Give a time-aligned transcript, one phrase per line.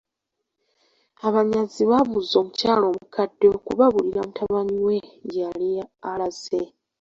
[1.27, 4.97] Abanyazi baabuuza omukyala omukadde okubabuulira mutabani we
[5.29, 5.69] gye yali
[6.11, 6.61] alaze.